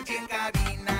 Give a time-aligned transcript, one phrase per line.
[0.00, 0.99] H en cabina.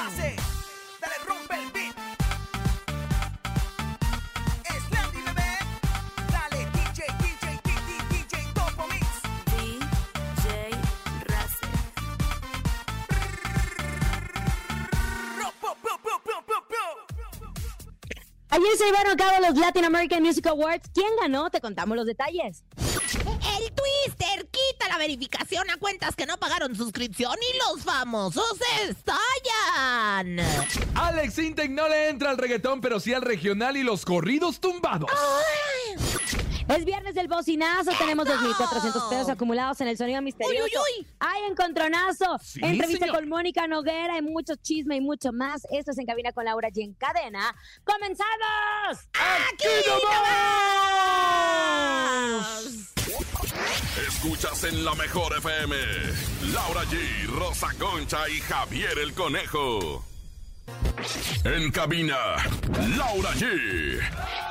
[0.00, 0.36] DJ Race,
[0.98, 1.94] dale rompe el beat.
[4.64, 5.50] Es Landy bebé,
[6.32, 9.06] dale DJ, DJ, DJ, DJ, Topo Mix.
[9.52, 10.70] DJ
[15.60, 15.76] po.
[18.48, 20.88] Ayer se llevaron a cabo los Latin American Music Awards.
[20.94, 21.50] ¿Quién ganó?
[21.50, 22.64] Te contamos los detalles.
[25.00, 28.44] Verificación a cuentas que no pagaron suscripción y los famosos
[28.86, 30.38] estallan.
[30.94, 35.10] Alex Intec no le entra al reggaetón, pero sí al regional y los corridos tumbados.
[36.68, 37.92] Es viernes del bocinazo.
[37.98, 40.64] Tenemos 2.400 pesos acumulados en el sonido misterioso.
[40.64, 41.06] Uy, uy, uy.
[41.18, 42.38] Hay encontronazo.
[42.42, 43.16] Sí, Entrevista señor.
[43.20, 44.14] con Mónica Noguera.
[44.14, 45.62] Hay mucho chisme y mucho más.
[45.72, 47.56] Esto es En Cabina con Laura y en Cadena.
[47.84, 48.98] ¡Comenzamos!
[49.14, 49.66] ¡Aquí
[52.20, 52.99] nomás!
[54.08, 55.76] Escuchas en la mejor FM.
[56.52, 60.04] Laura G, Rosa Concha y Javier el Conejo.
[61.44, 62.16] En cabina,
[62.96, 64.00] Laura G.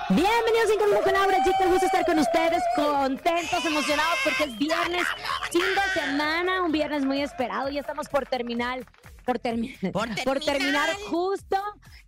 [0.10, 2.64] Bienvenidos en Cabina con Laura y Qué gusto estar con ustedes.
[2.76, 5.08] Contentos, emocionados porque es viernes,
[5.52, 6.64] fin de semana.
[6.64, 7.70] Un viernes muy esperado.
[7.70, 8.80] Ya estamos por terminar.
[9.30, 11.58] Por, termi- Por por terminar justo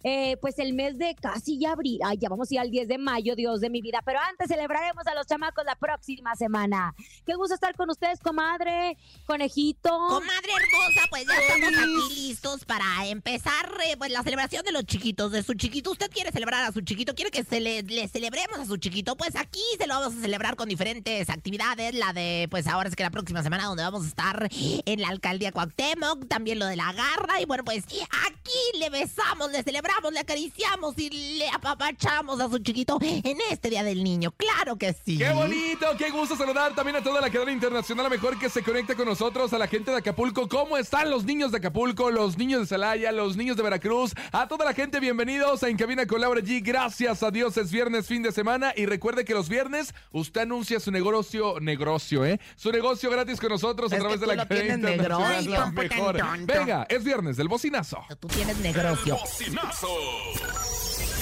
[0.04, 2.00] eh, pues el mes de casi ya abril.
[2.04, 4.02] Ay, ya vamos a ir al 10 de mayo, Dios de mi vida.
[4.04, 6.96] Pero antes celebraremos a los chamacos la próxima semana.
[7.26, 9.90] Qué gusto estar con ustedes, comadre, conejito.
[9.90, 14.86] Comadre hermosa, pues ya estamos aquí listos para empezar eh, pues la celebración de los
[14.86, 15.92] chiquitos, de su chiquito.
[15.92, 17.14] ¿Usted quiere celebrar a su chiquito?
[17.14, 19.16] ¿Quiere que se le, le celebremos a su chiquito?
[19.16, 21.94] Pues aquí se lo vamos a celebrar con diferentes actividades.
[21.94, 25.10] La de, pues ahora es que la próxima semana donde vamos a estar en la
[25.10, 27.42] alcaldía Cuauhtémoc, también lo de la garra.
[27.42, 32.60] Y bueno, pues aquí le besamos, le celebramos, le acariciamos y le apapachamos a su
[32.60, 34.32] chiquito en este Día del Niño.
[34.32, 35.18] Claro que sí.
[35.18, 35.88] ¡Qué bonito!
[35.98, 38.06] ¡Qué gusto saludar también a toda la cadena internacional!
[38.06, 40.48] A mejor que se conecte con nosotros, a la gente de Acapulco.
[40.48, 44.14] ¿Cómo están los niños de Acapulco, los niños de Celaya, los niños de Veracruz?
[44.32, 46.62] A toda la gente, bienvenidos a En Cabina con Laura G.
[46.64, 48.74] Gracias a Dios, es viernes, fin de semana.
[48.76, 52.40] Y recuerde que los viernes usted anuncia su negocio, negocio, ¿eh?
[52.56, 55.74] Su negocio gratis con nosotros a Es través que de la lo cadena internacional.
[55.74, 56.18] mejor.
[56.46, 58.04] Venga, es viernes del bocinazo.
[58.20, 59.18] Tú tienes negrocio.
[59.18, 59.88] Bocinazo.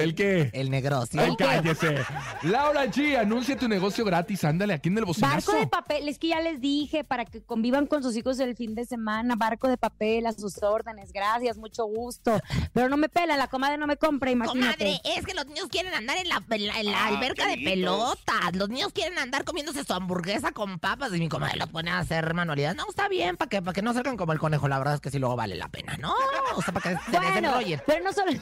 [0.00, 0.50] ¿El qué?
[0.52, 1.20] El negocio.
[1.20, 1.96] Ay, cállese.
[2.42, 4.44] Laura G, anuncia tu negocio gratis.
[4.44, 5.52] Ándale, aquí en el bocinazo.
[5.52, 8.56] Barco de papel, es que ya les dije, para que convivan con sus hijos el
[8.56, 12.40] fin de semana, barco de papel a sus órdenes, gracias, mucho gusto.
[12.72, 14.84] Pero no me pela, la comadre no me compra, imagínate.
[14.84, 17.46] Comadre, es que los niños quieren andar en la, en la- en la Ah, alberca
[17.48, 18.54] de pelotas.
[18.54, 21.98] Los niños quieren andar comiéndose su hamburguesa con papas y mi comadre los pone a
[21.98, 22.76] hacer manualidades.
[22.76, 24.68] No, está bien, para que, para que no salgan como el conejo.
[24.68, 26.14] La verdad es que sí luego vale la pena, ¿no?
[26.56, 27.82] O sea, para que se Bueno, desenrollen.
[27.86, 28.32] pero no solo,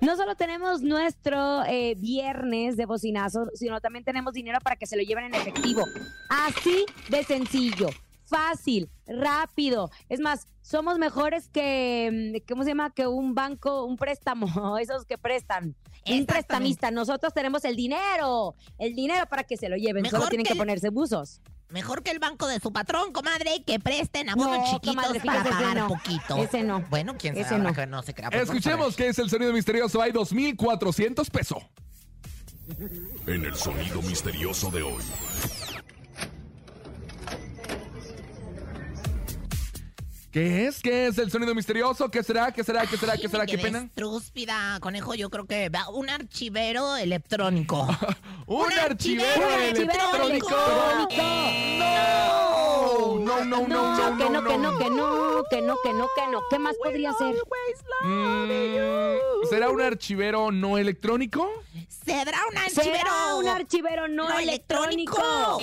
[0.00, 4.96] no solo tenemos nuestro eh, viernes de bocinazo, sino también tenemos dinero para que se
[4.96, 5.84] lo lleven en efectivo.
[6.30, 7.88] Así de sencillo.
[8.24, 9.90] fácil, rápido.
[10.08, 12.94] Es más, somos mejores que, mm, ¿cómo se llama?
[12.94, 14.46] Que un banco, un préstamo,
[14.78, 15.76] esos que prestan.
[16.08, 16.90] Un prestamista.
[16.90, 20.02] Nosotros tenemos el dinero, el dinero para que se lo lleven.
[20.02, 21.42] Mejor Solo tienen que que ponerse buzos.
[21.72, 25.20] Mejor que el banco de su patrón, comadre, que presten a unos No, chiquitos comadre,
[25.20, 25.88] para pagar no.
[25.88, 26.36] poquito.
[26.36, 26.80] Ese no.
[26.90, 27.72] Bueno, quién sabe, Ese no.
[27.72, 28.30] que no se crea.
[28.30, 30.00] pues, Escuchemos qué es el sonido misterioso.
[30.02, 31.58] Hay 2,400 pesos.
[33.26, 35.02] En el sonido misterioso de hoy.
[40.32, 40.80] ¿Qué es?
[40.80, 42.10] ¿Qué es el sonido misterioso?
[42.10, 42.50] ¿Qué será?
[42.52, 42.86] ¿Qué será?
[42.86, 43.18] ¿Qué será?
[43.18, 43.44] ¿Qué será?
[43.44, 43.88] mi ¿Qué pena?
[43.94, 47.86] Trúspida, conejo, yo creo que va- un archivero electrónico.
[48.46, 50.48] ¡Un Un archivero archivero electrónico!
[50.48, 51.22] electrónico.
[51.78, 53.18] ¡No!
[53.18, 56.08] No, no, no, no, que no, no, que no, que no, que no, que no,
[56.16, 56.40] que no.
[56.50, 57.34] ¿Qué más podría ser?
[58.04, 58.48] Mm,
[59.50, 61.48] ¿Será un archivero no electrónico?
[61.88, 62.82] ¿Será un archivero?
[62.98, 65.18] ¿Será un archivero no, no electrónico?
[65.20, 65.58] No,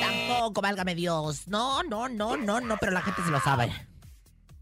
[0.00, 1.46] tampoco, válgame Dios.
[1.46, 3.70] No, no, no, no, no, pero la gente se lo sabe.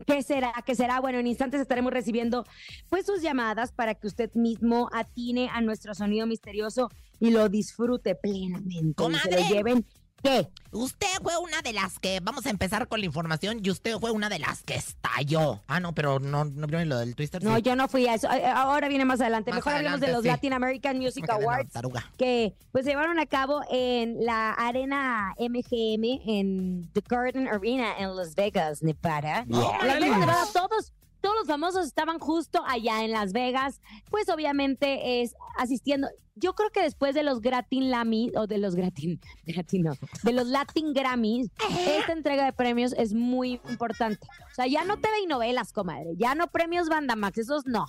[0.06, 0.52] ¿Qué será?
[0.64, 1.00] ¿Qué será?
[1.00, 2.44] Bueno, en instantes estaremos recibiendo
[2.88, 8.14] pues sus llamadas para que usted mismo atine a nuestro sonido misterioso y lo disfrute
[8.14, 8.78] plenamente.
[8.78, 9.42] Y se Comadre.
[9.42, 9.86] lo lleven.
[10.22, 10.48] ¿Qué?
[10.72, 14.12] Usted fue una de las que, vamos a empezar con la información, y usted fue
[14.12, 15.62] una de las que estalló.
[15.66, 17.42] Ah, no, pero no, no vio ni lo del Twister.
[17.42, 17.62] No, sí.
[17.62, 18.28] yo no fui a eso.
[18.54, 19.50] Ahora viene más adelante.
[19.50, 20.28] Más Mejor hablemos de adelante, los sí.
[20.28, 21.72] Latin American Music Awards
[22.16, 28.14] que pues se llevaron a cabo en la arena MGM en The Garden Arena en
[28.14, 29.44] Las Vegas, Nevada.
[29.48, 33.80] Las Vegas, Nevada, todos, todos los famosos estaban justo allá en Las Vegas,
[34.10, 36.08] pues obviamente es asistiendo.
[36.34, 40.32] Yo creo que después de los Gratin Lamy, o de los Gratin, Gratin no, de
[40.32, 41.50] los Latin Grammys,
[41.86, 44.26] esta entrega de premios es muy importante.
[44.50, 47.86] O sea, ya no TV y novelas, comadre, ya no premios Bandamax, esos no.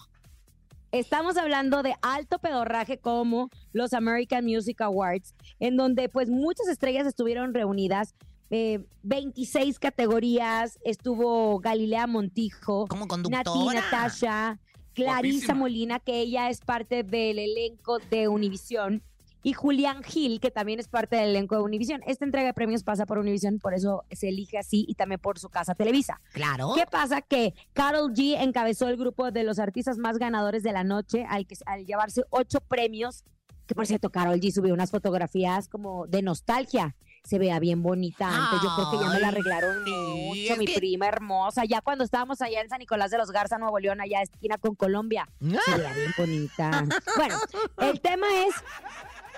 [0.91, 7.07] Estamos hablando de alto pedorraje como los American Music Awards, en donde pues muchas estrellas
[7.07, 8.13] estuvieron reunidas,
[8.51, 13.65] eh, 26 categorías, estuvo Galilea Montijo, Como Nati.
[13.73, 14.59] Natasha,
[14.93, 15.53] Clarisa Guapísima.
[15.55, 19.01] Molina, que ella es parte del elenco de Univisión,
[19.43, 22.01] y Julián Gil, que también es parte del elenco de Univisión.
[22.05, 25.39] Esta entrega de premios pasa por Univisión, por eso se elige así, y también por
[25.39, 26.21] su casa Televisa.
[26.33, 26.73] Claro.
[26.75, 27.21] ¿Qué pasa?
[27.21, 31.47] Que Carol G encabezó el grupo de los artistas más ganadores de la noche al,
[31.47, 33.23] que, al llevarse ocho premios.
[33.65, 36.95] Que por cierto, Carol G subió unas fotografías como de nostalgia.
[37.23, 38.61] Se vea bien bonita antes.
[38.63, 41.63] Yo creo que ya me la arreglaron sí, mucho, mi que- prima hermosa.
[41.65, 44.75] Ya cuando estábamos allá en San Nicolás de los Garza, Nuevo León, allá esquina con
[44.75, 45.27] Colombia.
[45.39, 45.47] Se
[45.77, 46.83] veía bien bonita.
[47.15, 47.37] Bueno,
[47.77, 48.55] el tema es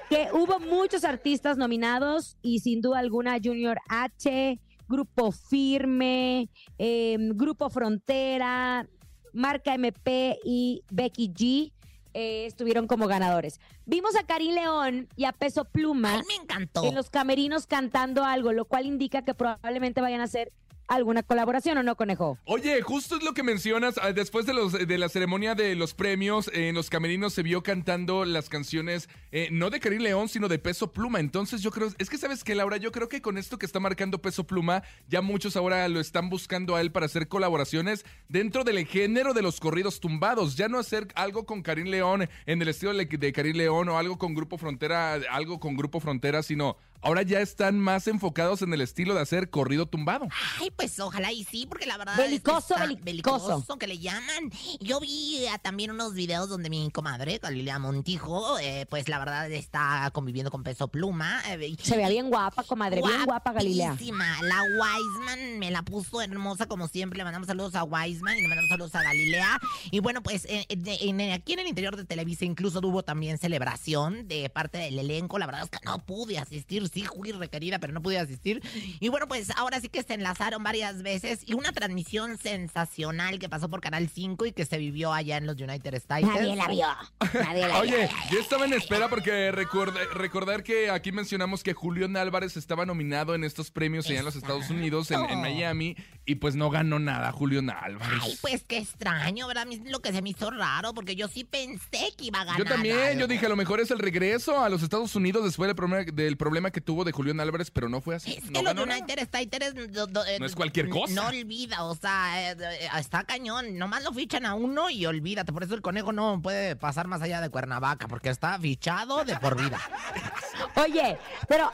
[0.10, 7.70] que hubo muchos artistas nominados y sin duda alguna Junior H, Grupo Firme, eh, Grupo
[7.70, 8.88] Frontera,
[9.34, 11.74] Marca MP y Becky G
[12.14, 13.60] eh, estuvieron como ganadores.
[13.86, 16.84] Vimos a Karim León y a Peso Pluma Ay, me encantó.
[16.86, 20.52] en los camerinos cantando algo, lo cual indica que probablemente vayan a hacer
[20.88, 22.38] alguna colaboración o no, conejo.
[22.46, 23.96] Oye, justo es lo que mencionas.
[24.02, 27.44] ah, Después de, los, de la ceremonia de los premios, eh, en los camerinos se
[27.44, 31.20] vio cantando las canciones, eh, no de Karim León, sino de Peso Pluma.
[31.20, 33.80] Entonces yo creo, es que sabes que Laura, yo creo que con esto que está
[33.80, 38.64] marcando Peso Pluma, ya muchos ahora lo están buscando a él para hacer colaboraciones dentro
[38.64, 40.56] del género de los corridos tumbados.
[40.56, 43.98] Ya no hacer algo con Karim León en el estilo de, de Karim León o
[43.98, 48.74] algo con Grupo Frontera, algo con Grupo Frontera, sino ahora ya están más enfocados en
[48.74, 50.28] el estilo de hacer corrido tumbado.
[50.60, 52.18] Ay, pues ojalá y sí, porque la verdad.
[52.18, 53.48] Belicoso, es que belicoso.
[53.48, 54.52] belicoso, que le llaman.
[54.80, 59.52] Yo vi ah, también unos videos donde mi comadre, Galilea Montijo, eh, pues la verdad
[59.52, 61.42] está conviviendo con peso pluma.
[61.50, 63.90] eh, y- Se veía bien guapa, comadre, bien guapa Galilea.
[63.90, 64.26] Guapísima.
[64.42, 67.18] La Wiseman me la puso hermosa como siempre.
[67.18, 69.60] Le mandamos saludos a Wiseman y le mandamos saludos a Galilea.
[69.92, 73.38] Y bueno, pues eh, en- en- aquí en el interior de Televisa incluso hubo también
[73.38, 75.38] celebración de parte del elenco.
[75.40, 76.84] La verdad es que no pude asistir.
[76.94, 78.62] Sí, fui requerida, pero no pude asistir.
[79.00, 83.50] Y bueno, pues ahora sí que se enlazaron varias veces y una transmisión sensacional que
[83.50, 86.28] pasó por Canal 5 y que se vivió allá en los United States.
[86.28, 86.88] Nadie la vio.
[87.34, 87.96] Nadie la vio.
[87.98, 92.86] Oye, yo estaba en espera porque recuerda- recordar que aquí mencionamos que Julián Álvarez estaba
[92.86, 95.96] nominado en estos premios allá en los Estados Unidos, en, en Miami,
[96.26, 98.20] y pues no ganó nada Julián Álvarez.
[98.22, 99.68] Ay, pues qué extraño, ¿verdad?
[99.86, 102.60] Lo que se me hizo raro, porque yo sí pensé que iba a ganar.
[102.60, 105.68] Yo también, yo dije, a lo mejor es el regreso a los Estados Unidos después
[105.68, 108.34] del problema, del problema que tuvo de Julián Álvarez, pero no fue así.
[108.34, 108.84] Es que no nada.
[108.84, 111.14] United do- do- eh, No es cualquier cosa.
[111.14, 112.58] No olvida, o sea, eh,
[113.00, 113.78] está cañón.
[113.78, 115.52] Nomás lo fichan a uno y olvídate.
[115.54, 119.36] Por eso el conejo no puede pasar más allá de Cuernavaca, porque está fichado de
[119.38, 119.80] por vida.
[120.76, 121.72] Oye, pero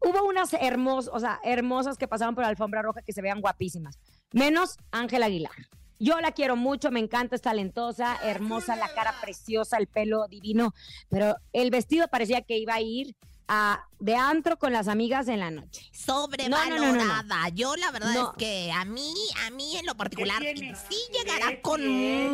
[0.00, 3.40] hubo unas hermosas, o sea, hermosas que pasaron por la alfombra roja que se vean
[3.40, 3.98] guapísimas.
[4.32, 5.52] Menos Ángela Aguilar.
[6.02, 10.72] Yo la quiero mucho, me encanta, es talentosa, hermosa, la cara preciosa, el pelo divino,
[11.10, 13.14] pero el vestido parecía que iba a ir
[13.52, 15.84] a de antro con las amigas en la noche.
[15.92, 17.22] Sobrevalorada.
[17.22, 18.30] No, no, no, Yo la verdad No.
[18.30, 19.12] es que a mí,
[19.46, 21.86] a mí en lo particular, sí llegará ¿Qué con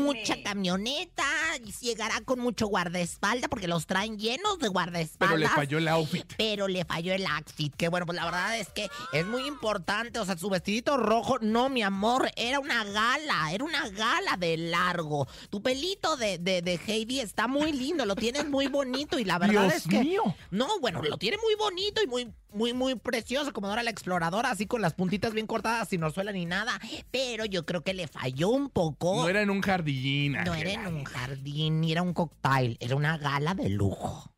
[0.04, 1.24] mucha camioneta,
[1.64, 5.34] y sí llegará con mucho guardaespaldas, porque los traen llenos de guardaespaldas.
[5.36, 6.34] Pero le falló el outfit.
[6.36, 7.74] pero le falló el outfit.
[7.74, 10.20] Que bueno, pues la verdad es que es muy importante.
[10.20, 14.56] O sea, su vestidito rojo, no, mi amor, era una gala, era una gala de
[14.56, 15.26] largo.
[15.50, 19.38] Tu pelito de, de, de Heidi está muy lindo, lo tienes muy bonito y la
[19.38, 19.98] verdad Dios es que.
[20.04, 20.22] mío.
[20.52, 24.50] No, bueno, lo tiene muy bonito y muy, muy, muy precioso, como Dora la exploradora,
[24.50, 26.80] así con las puntitas bien cortadas, sin orzuela ni nada.
[27.10, 29.16] Pero yo creo que le falló un poco.
[29.16, 30.36] No era en un jardín.
[30.44, 34.35] No era en un jardín, ni era un cocktail, era una gala de lujo.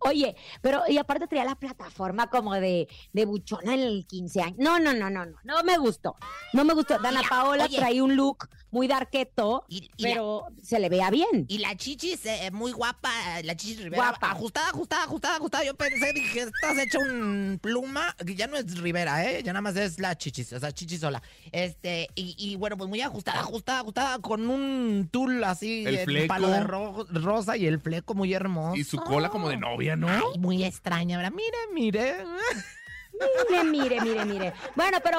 [0.00, 4.56] Oye, pero y aparte traía la plataforma como de, de buchona en el 15 años.
[4.58, 6.16] No, no, no, no, no, no me gustó.
[6.52, 6.98] No me gustó.
[6.98, 7.76] Dana Mira, Paola oye.
[7.78, 11.46] traía un look muy darqueto, Y- y la- pero se le veía bien.
[11.48, 13.10] Y la chichis, eh, muy guapa,
[13.42, 14.08] la chichis Rivera.
[14.10, 14.30] Guapa.
[14.32, 15.64] Ajustada, ajustada, ajustada, ajustada.
[15.64, 19.42] Yo pensé, dije, estás hecha un pluma, que ya no es Rivera, ¿eh?
[19.42, 21.22] Ya nada más es la chichis, o sea, chichis sola.
[21.50, 26.28] Este, y, y bueno, pues muy ajustada, ajustada, ajustada, con un tul así, El fleco.
[26.28, 28.76] palo de ro- rosa y el fleco muy hermoso.
[28.76, 30.08] Y su cola como de novia, ¿no?
[30.08, 31.32] Ay, muy extraña, ¿verdad?
[31.32, 32.16] Mire, mire.
[33.50, 34.52] Mire, mire, mire, mire.
[34.76, 35.18] Bueno, pero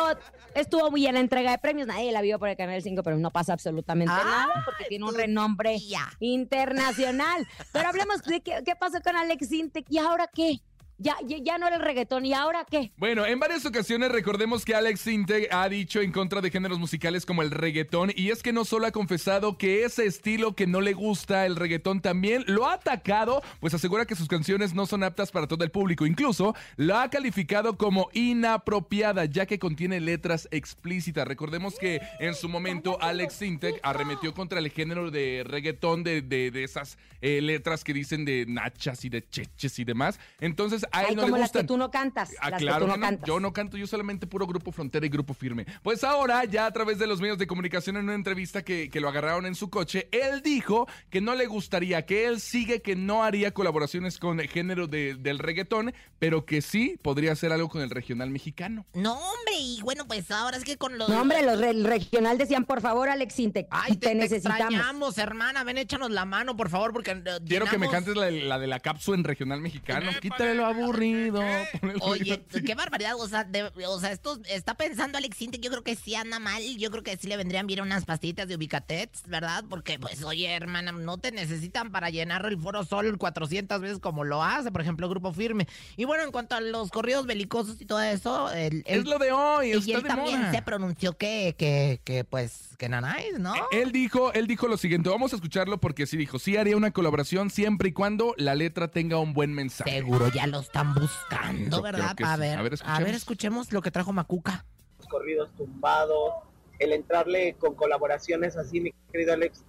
[0.56, 1.88] estuvo muy bien la entrega de premios.
[1.88, 5.06] Nadie la vio por el Canal 5, pero no pasa absolutamente Ay, nada porque tiene
[5.06, 6.08] un renombre tía.
[6.20, 7.46] internacional.
[7.74, 10.62] Pero hablemos de qué, qué pasó con Alex Intec y ahora qué.
[11.01, 12.91] Ya, ya, ya no era el reggaetón, ¿y ahora qué?
[12.98, 17.25] Bueno, en varias ocasiones recordemos que Alex Integ ha dicho en contra de géneros musicales
[17.25, 20.82] como el reggaetón y es que no solo ha confesado que ese estilo que no
[20.82, 25.03] le gusta el reggaetón también lo ha atacado, pues asegura que sus canciones no son
[25.03, 26.06] aptas para todo el público.
[26.06, 31.25] Incluso lo ha calificado como inapropiada ya que contiene letras explícitas.
[31.27, 36.50] Recordemos que en su momento Alex Integ arremetió contra el género de reggaetón de, de-
[36.63, 40.20] esas eh, letras que dicen de nachas y de cheches y demás.
[40.41, 42.31] Entonces a él Ay, no como le las que tú no cantas.
[42.41, 43.01] Ah, las claro que tú no no.
[43.01, 43.27] cantas.
[43.27, 45.65] Yo no canto, yo solamente puro grupo frontera y grupo firme.
[45.84, 49.00] Pues ahora, ya a través de los medios de comunicación, en una entrevista que, que
[49.01, 52.96] lo agarraron en su coche, él dijo que no le gustaría, que él sigue que
[52.96, 57.69] no haría colaboraciones con el género de- del reggaetón, pero que sí podría hacer algo
[57.69, 58.86] con el regional mexicano.
[58.93, 61.10] No, hombre, y bueno, pues ahora es que con los...
[61.10, 64.60] No, hombre, los del regional decían, por favor, Alex Intec, Ay, te, te, te necesitamos.
[64.60, 65.63] extrañamos, hermana.
[65.63, 67.22] Ven, échanos la mano, por favor, porque...
[67.48, 70.12] Quiero que me cantes la, la de la cápsula en regional mexicano.
[70.22, 71.41] Quítale lo aburrido.
[72.01, 75.83] Oye, qué barbaridad, o sea, de- o sea, esto está pensando Alex Intec, yo creo
[75.83, 79.24] que sí anda mal, yo creo que sí le vendrían bien unas pastillitas de Ubicatets,
[79.27, 79.63] ¿verdad?
[79.69, 84.24] Porque, pues, oye, hermana, no te necesitan para llenar el Foro Sol 400 veces como
[84.24, 85.67] lo hace, por ejemplo, Grupo Firme.
[85.98, 89.31] Y bueno, en cuanto a los corridos belicosos y todo eso, el, Es lo de
[89.31, 90.51] hoy, y él de también moda.
[90.51, 93.53] se pronunció que, que, que, pues, que nanáis, ¿no?
[93.71, 96.91] Él dijo, él dijo lo siguiente, vamos a escucharlo porque sí dijo, sí haría una
[96.91, 99.91] colaboración siempre y cuando la letra tenga un buen mensaje.
[99.91, 102.15] Seguro ya lo están buscando, Yo ¿verdad?
[102.24, 102.39] a, sí.
[102.39, 103.71] ver, A ver, a ver, escuchemos.
[103.74, 104.65] lo que trajo Macuca.
[105.09, 106.36] corridos tumbados,
[106.79, 109.65] el entrarle con colaboraciones así, mi querido Alex.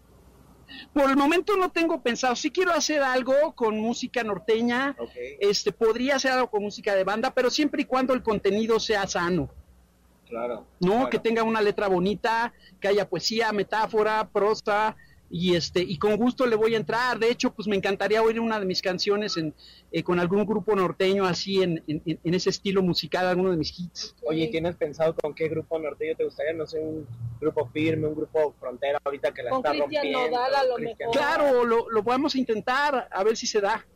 [0.94, 2.36] Por el momento no tengo pensado.
[2.36, 4.94] Sí quiero hacer algo con música norteña.
[5.40, 9.08] Este podría hacer algo con música de banda, pero siempre y cuando el contenido sea
[9.08, 9.50] sano,
[10.30, 10.66] Claro.
[10.80, 10.90] ¿no?
[10.92, 11.10] claro.
[11.10, 14.96] Que tenga una letra bonita, que haya poesía, metáfora, prosa
[15.32, 17.18] y este y con gusto le voy a entrar.
[17.20, 19.54] De hecho, pues me encantaría oír una de mis canciones en,
[19.92, 23.78] eh, con algún grupo norteño así en, en- en ese estilo musical, alguno de mis
[23.78, 24.16] hits.
[24.24, 26.52] Oye, ¿y ¿tienes pensado con qué grupo norteño te gustaría?
[26.52, 27.06] No sé, un
[27.40, 30.36] grupo firme, un grupo frontera ahorita que la Con está Cristian rompiendo.
[30.36, 31.16] Nodal, a lo Cristian mejor.
[31.16, 33.86] Claro, lo, lo podemos intentar a ver si se da.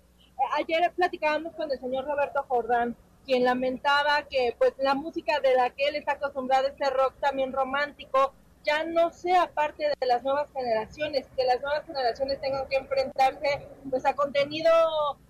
[0.57, 5.71] Ayer platicábamos con el señor Roberto Jordán, quien lamentaba que pues la música de la
[5.71, 8.33] que él está acostumbrado, este rock también romántico,
[8.64, 13.66] ya no sea parte de las nuevas generaciones, que las nuevas generaciones tengan que enfrentarse
[13.90, 14.71] pues a contenido,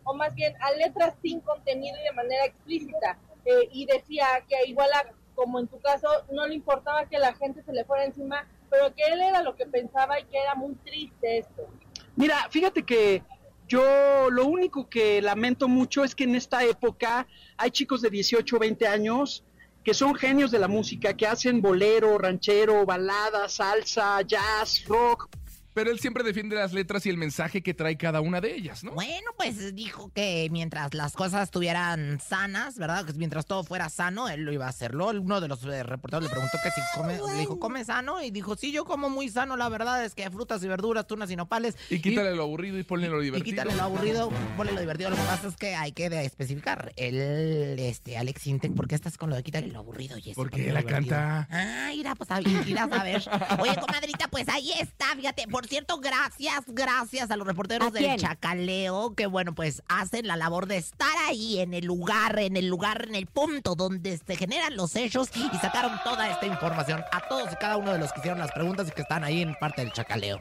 [0.05, 3.19] o más bien a letras sin contenido y de manera explícita.
[3.45, 7.35] Eh, y decía que igual a- como en tu caso, no le importaba que la
[7.35, 10.55] gente se le fuera encima, pero que él era lo que pensaba y que era
[10.55, 11.67] muy triste esto.
[12.15, 13.21] Mira, fíjate que
[13.69, 18.59] yo lo único que lamento mucho es que en esta época hay chicos de 18,
[18.59, 19.45] 20 años
[19.85, 25.29] que son genios de la música, que hacen bolero, ranchero, balada, salsa, jazz, rock.
[25.75, 28.85] Pero él siempre defiende las letras y el mensaje que trae cada una de ellas,
[28.85, 28.93] ¿no?
[28.93, 33.05] Bueno, pues dijo que mientras las cosas estuvieran sanas, ¿verdad?
[33.05, 35.09] Que mientras todo fuera sano, él lo iba a hacerlo.
[35.09, 38.23] Uno de los eh, reporteros le preguntó que si come, le dijo, ¿come sano?
[38.23, 41.31] Y dijo, sí, yo como muy sano, la verdad es que frutas y verduras, tunas
[41.31, 41.77] y nopales.
[41.91, 43.53] Y quítale lo aburrido y ponle lo y divertido.
[43.53, 45.11] quítale lo aburrido, ponle lo divertido.
[45.11, 46.93] Lo que pasa es que hay que especificar.
[46.97, 50.17] El, este, Alex Intec, ¿por qué estás con lo de quítale lo aburrido?
[50.17, 50.35] Jessy?
[50.35, 51.17] Porque Ponle lo la divertido.
[51.17, 51.49] canta.
[51.51, 52.31] Ah, irá, pues
[52.67, 53.23] irás a ver.
[53.59, 55.49] Oye, comadrita, pues ahí está, fíjate.
[55.49, 58.21] Por por cierto, gracias, gracias a los reporteros ¿A del?
[58.21, 62.67] Chacaleo que, bueno, pues hacen la labor de estar ahí en el lugar, en el
[62.67, 67.27] lugar, en el punto donde se generan los hechos y sacaron toda esta información a
[67.29, 69.55] todos y cada uno de los que hicieron las preguntas y que están ahí en
[69.55, 70.39] parte del Chacaleo.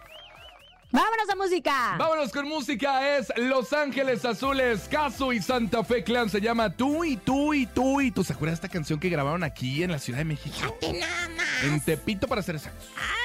[0.92, 1.96] Vámonos a música.
[1.98, 6.30] Vámonos con música, es Los Ángeles Azules, Caso y Santa Fe Clan.
[6.30, 8.25] Se llama Tú y Tú y Tú y Tú.
[8.25, 10.53] ¿Se acuerdan de esta canción que grabaron aquí en la Ciudad de México?
[10.53, 11.63] Fíjate nada más.
[11.63, 12.89] En Tepito, para ser exactos.
[12.98, 13.23] Ay, ¿tú sabes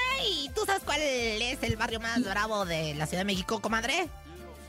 [0.89, 4.09] cuál es el barrio más bravo de la Ciudad de México, comadre?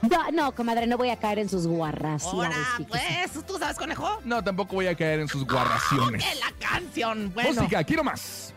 [0.03, 2.25] No, no, comadre, no voy a caer en sus guarras.
[2.25, 2.55] Ahora,
[2.89, 4.21] pues, ¿tú sabes, conejo?
[4.25, 6.23] No, tampoco voy a caer en sus guarraciones.
[6.23, 7.33] ¡Que la canción!
[7.33, 8.53] Bueno, Música, quiero más.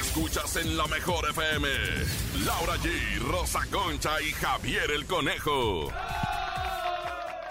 [0.00, 1.68] Escuchas en la mejor FM.
[2.46, 5.90] Laura G, Rosa Concha y Javier el Conejo.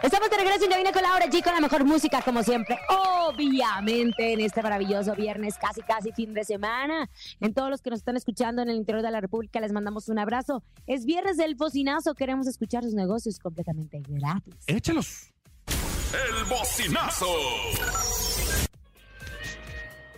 [0.03, 2.77] Estamos de regreso en Cabina con Laura G con la mejor música, como siempre.
[2.89, 7.09] Obviamente, en este maravilloso viernes, casi, casi fin de semana.
[7.39, 10.09] En todos los que nos están escuchando en el interior de la República, les mandamos
[10.09, 10.61] un abrazo.
[10.87, 14.55] Es viernes del bocinazo, queremos escuchar sus negocios completamente gratis.
[14.67, 15.31] Échalos.
[15.67, 17.27] El bocinazo.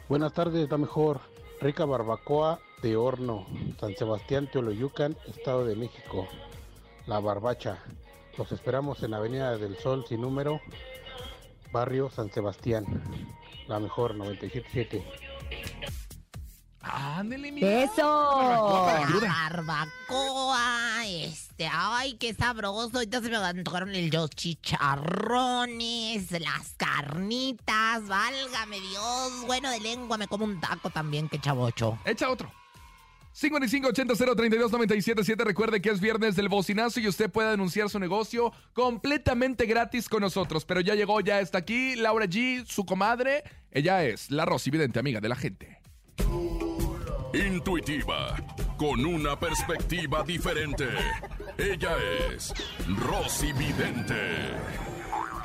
[0.10, 1.22] Buenas tardes, la mejor.
[1.62, 3.46] Rica barbacoa de horno,
[3.80, 6.28] San Sebastián, Teoloyucan, Estado de México.
[7.06, 7.84] La barbacha.
[8.38, 10.60] Los esperamos en Avenida del Sol sin número,
[11.72, 12.86] barrio San Sebastián.
[13.68, 15.04] La mejor, 977.
[16.82, 17.84] Ándele, mira.
[17.84, 18.88] ¡Eso!
[19.22, 22.92] La barbacoa, este, ay, qué sabroso.
[22.98, 29.32] Ahorita se me antojaron el- los chicharrones, las carnitas, válgame Dios.
[29.48, 31.98] Bueno, de lengua me como un taco también, qué chavocho.
[32.06, 32.52] Echa otro.
[33.36, 35.44] 5580-032-977.
[35.44, 40.22] Recuerde que es viernes del bocinazo y usted puede anunciar su negocio completamente gratis con
[40.22, 40.66] nosotros.
[40.66, 43.44] Pero ya llegó, ya está aquí Laura G, su comadre.
[43.72, 45.82] Ella es la Rosy Vidente, amiga de la gente.
[47.34, 48.38] Intuitiva,
[48.78, 50.88] con una perspectiva diferente.
[51.58, 51.98] Ella
[52.32, 52.54] es
[52.88, 54.54] Rosy Vidente.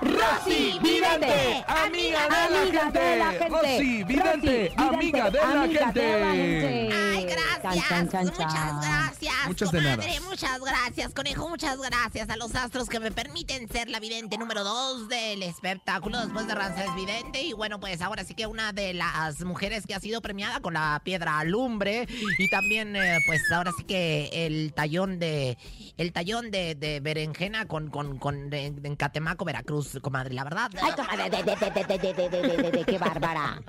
[0.01, 2.99] Rosy Vidente, amiga de la amiga gente.
[2.99, 3.49] de la gente.
[3.49, 6.01] Rosy Vidente, Rosy amiga de la amiga gente.
[6.01, 6.91] de la gente.
[6.95, 7.89] Ay, gracias.
[7.89, 9.35] Chan, chan, chan, muchas gracias.
[9.47, 10.21] Muchas de comadre, nada.
[10.29, 11.49] Muchas gracias, conejo.
[11.49, 16.19] Muchas gracias a los astros que me permiten ser la vidente número dos del espectáculo
[16.21, 17.43] después de Ramsés Vidente.
[17.43, 20.75] Y bueno, pues ahora sí que una de las mujeres que ha sido premiada con
[20.75, 22.07] la piedra alumbre.
[22.39, 25.59] Y también, eh, pues ahora sí que el tallón de.
[25.99, 30.71] El tallón de, de berenjena con, con, con en, en Catemaco, Veracruz, comadre, la verdad.
[30.81, 33.61] Ay, comadre, de, de, de, de, qué bárbara.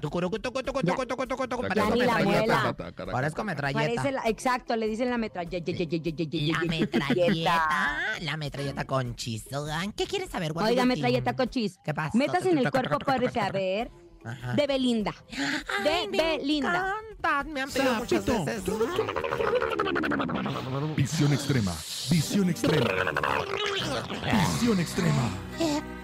[1.94, 2.76] ni la muela.
[3.12, 4.22] Parezco metralleta.
[4.26, 5.72] exacto, le dicen la metralleta.
[5.72, 9.46] La metralleta, la metralleta con chis.
[9.96, 10.72] ¿Qué quieres saber, guay?
[10.74, 11.80] Oiga, metralleta con chis.
[11.84, 12.18] ¿Qué pasa?
[12.18, 13.92] Metas en el cuerpo, parece, a ver.
[14.24, 14.54] Ajá.
[14.54, 15.16] de Belinda.
[15.32, 16.96] Ay, de me Belinda.
[17.48, 18.64] Me han pedido muchas veces.
[20.96, 21.74] Visión extrema.
[22.10, 22.88] Visión extrema.
[24.32, 25.30] Visión extrema.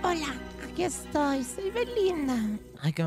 [0.07, 1.43] Hola, aquí estoy.
[1.43, 2.37] Soy Belinda.
[2.79, 3.05] Ay, qué...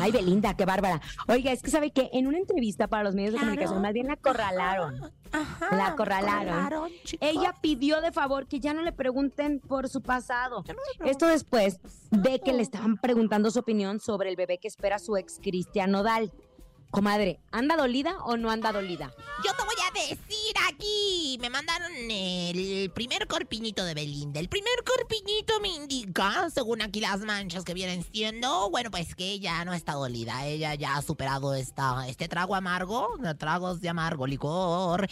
[0.00, 1.00] Ay, Belinda, qué bárbara.
[1.28, 4.08] Oiga, es que sabe que en una entrevista para los medios de comunicación, más bien
[4.08, 5.12] la acorralaron.
[5.30, 6.90] Ajá, La acorralaron.
[7.20, 10.64] Ella pidió de favor que ya no le pregunten por su pasado.
[10.66, 11.78] No Esto después
[12.10, 15.92] de que le estaban preguntando su opinión sobre el bebé que espera su ex Cristian
[15.92, 16.32] Nodal.
[16.94, 19.12] Comadre, ¿anda dolida o no anda dolida?
[19.44, 21.36] Yo te voy a decir aquí.
[21.40, 24.38] Me mandaron el primer corpiñito de Belinda.
[24.38, 29.32] El primer corpiñito me indica, según aquí las manchas que vienen siendo, bueno, pues que
[29.32, 30.46] ella no está dolida.
[30.46, 33.08] Ella ya ha superado esta, este trago amargo,
[33.40, 35.08] tragos de amargo licor.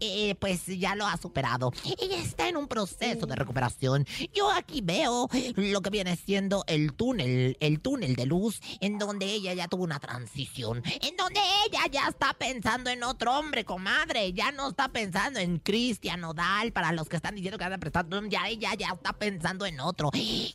[0.00, 1.70] eh, pues ya lo ha superado.
[2.00, 4.06] Ella está en un proceso de recuperación.
[4.32, 9.26] Yo aquí veo lo que viene siendo el túnel, el túnel de luz, en donde
[9.26, 10.82] ella ya tuvo una transición.
[11.02, 14.32] En ella ya está pensando en otro hombre, comadre.
[14.32, 16.72] Ya no está pensando en Cristian Nodal.
[16.72, 20.10] Para los que están diciendo que anda prestando, ya ella ya está pensando en otro.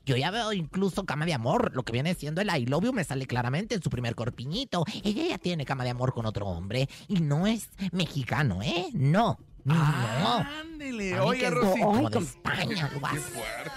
[0.06, 1.72] Yo ya veo incluso cama de amor.
[1.74, 4.86] Lo que viene siendo el I love you me sale claramente en su primer corpiñito.
[5.04, 6.90] Ella ya tiene cama de amor con otro hombre.
[7.08, 8.90] Y no es mexicano, ¿eh?
[8.94, 9.38] No.
[9.64, 10.46] No.
[10.62, 11.80] Ándele, oiga, Rosy.
[11.82, 13.20] como de España, algo así.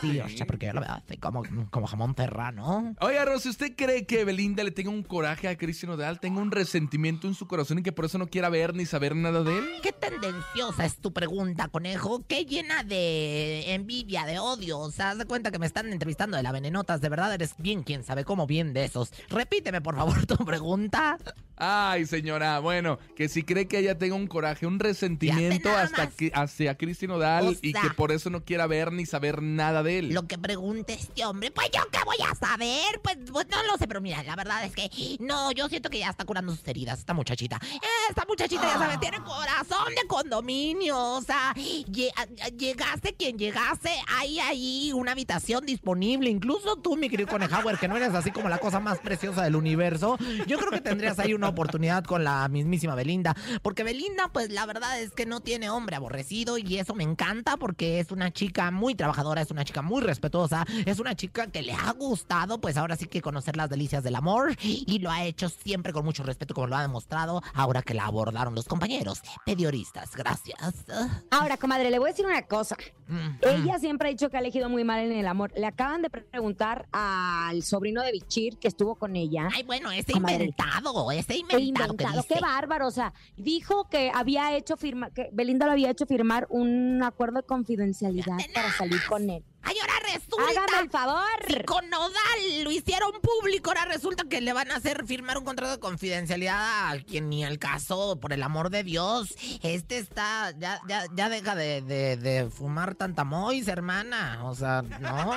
[0.01, 2.95] Sí, o sea, porque yo lo veo así como, como jamón serrano.
[3.01, 6.51] Oiga, Rosy, ¿usted cree que Belinda le tenga un coraje a Cristian Nodal, tenga un
[6.51, 9.59] resentimiento en su corazón y que por eso no quiera ver ni saber nada de
[9.59, 9.65] él?
[9.83, 12.25] Qué tendenciosa es tu pregunta, conejo.
[12.27, 14.79] Qué llena de envidia, de odio.
[14.79, 17.01] O sea, haz de cuenta que me están entrevistando de la venenotas.
[17.01, 19.13] De verdad eres bien quien sabe cómo bien de esos.
[19.29, 21.19] Repíteme, por favor, tu pregunta.
[21.57, 26.33] Ay, señora, bueno, que si cree que ella tenga un coraje, un resentimiento hasta que,
[26.35, 29.99] hacia Cristian Odal O y que por eso no quiera ver ni saber nada de
[29.99, 30.15] él.
[30.15, 33.79] Lo que pregunte este hombre, pues yo qué voy a saber, pues, pues no lo
[33.79, 34.91] sé, pero mira, la verdad es que
[35.21, 37.61] no, yo siento que ya está curando sus heridas, esta muchachita.
[38.09, 44.93] Esta muchachita, ya sabes, tiene corazón de condominio, o sea, llegaste quien llegase, hay ahí
[44.93, 48.81] una habitación disponible, incluso tú, mi querido Conejauer, que no eres así como la cosa
[48.81, 53.35] más preciosa del universo, yo creo que tendrías ahí una oportunidad con la mismísima Belinda,
[53.63, 57.57] porque Belinda, pues la verdad es que no tiene hombre aborrecido y eso me encanta
[57.57, 61.63] porque es una chica muy trabajadora, es una chica muy respetuosa, es una chica que
[61.63, 65.25] le ha gustado, pues ahora sí que conocer las delicias del amor y lo ha
[65.25, 69.21] hecho siempre con mucho respeto como lo ha demostrado ahora que la abordaron los compañeros
[69.45, 70.15] pedioristas.
[70.17, 70.85] Gracias.
[71.31, 72.77] Ahora, comadre, le voy a decir una cosa.
[73.07, 75.53] Mm, Ella siempre ha dicho que ha elegido muy mal en el amor.
[75.57, 79.49] Le acaban de preguntar al sobrino de Bichir que estuvo con ella.
[79.55, 80.35] Ay, bueno, ese Comadre.
[80.37, 82.35] inventado, ese Inventado, inventado, dice.
[82.35, 82.87] qué bárbaro.
[82.87, 87.39] O sea, dijo que había hecho firmar, que Belinda lo había hecho firmar un acuerdo
[87.39, 89.45] de confidencialidad para salir con él.
[89.65, 90.43] Ay, ahora resulta.
[90.45, 91.65] Hágame el Si favor.
[91.67, 95.73] con Nodal lo hicieron público, ahora resulta que le van a hacer firmar un contrato
[95.73, 99.35] de confidencialidad a quien ni al caso, por el amor de Dios.
[99.63, 104.41] Este está, ya, ya, ya deja de, de, de fumar tanta mois, hermana.
[104.45, 105.33] O sea, no.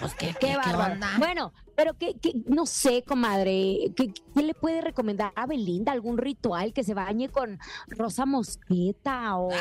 [0.00, 1.10] Pues qué, qué, Qué qué onda.
[1.18, 5.92] Bueno, pero que, que- no sé, comadre, ¿qué, ¿qué le puede recomendar a Belinda?
[5.92, 9.56] ¿Algún ritual que se bañe con rosa mosqueta o ¡Ah!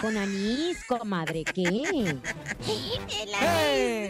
[0.00, 1.44] con anís, comadre?
[1.44, 1.62] ¿Qué?
[3.22, 3.34] El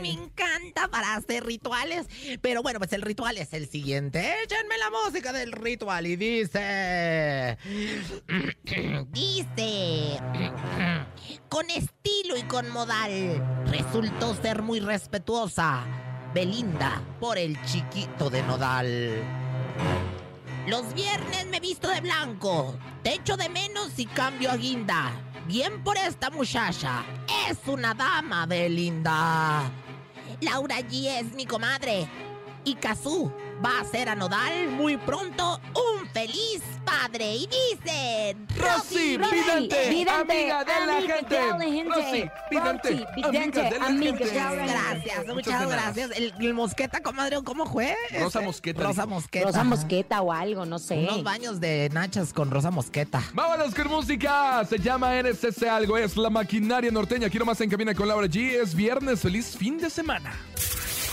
[0.03, 2.07] me encanta para hacer rituales.
[2.41, 4.35] Pero bueno, pues el ritual es el siguiente.
[4.45, 7.59] Échenme la música del ritual y dice.
[9.11, 10.21] dice.
[11.49, 13.65] Con estilo y con modal.
[13.67, 15.85] Resultó ser muy respetuosa.
[16.35, 19.23] Belinda por el chiquito de Nodal.
[20.67, 22.79] Los viernes me visto de blanco.
[23.03, 25.32] Te echo de menos y cambio a guinda.
[25.47, 27.05] Bien por esta muchacha.
[27.49, 29.71] Es una dama de linda.
[30.41, 32.09] Laura G es mi comadre.
[32.65, 33.33] Y Kazú
[33.65, 37.35] va a ser a Nodal muy pronto un feliz padre.
[37.37, 38.37] Y dice...
[38.57, 41.35] Rosy, vidente, vidente, amiga de la amiga gente.
[41.35, 41.95] de la gente.
[41.95, 44.73] Rosy, vidente, Rosy, vidente, amiga de la gente.
[44.73, 46.11] Gracias, Muchas gracias.
[46.13, 47.97] El, el mosqueta, comadre, ¿cómo fue?
[48.13, 49.15] Rosa Este, Mosqueta, Rosa dijo.
[49.15, 49.47] Mosqueta.
[49.47, 50.99] Rosa mosqueta o algo, no sé.
[50.99, 53.23] Unos baños de nachas con Rosa Mosqueta.
[53.33, 54.65] Vámonos con música.
[54.69, 55.97] Se llama ese algo.
[55.97, 57.29] Es la maquinaria norteña.
[57.31, 58.61] Quiero más en cabina con Laura G.
[58.63, 59.21] Es viernes.
[59.21, 60.33] Feliz fin de semana.